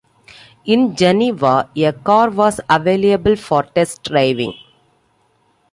[0.65, 4.51] In Geneva a car was available for test driving.